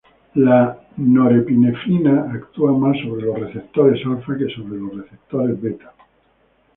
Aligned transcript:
La 0.33 0.79
norepinefrina 0.97 2.31
actúa 2.33 2.71
más 2.71 2.97
sobre 3.03 3.21
los 3.27 3.39
receptores 3.39 4.03
alfa 4.03 4.35
que 4.35 4.47
sobre 4.49 4.79
los 4.79 4.95
receptores 4.97 5.61
beta. 5.61 5.93